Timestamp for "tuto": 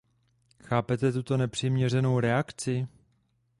1.11-1.37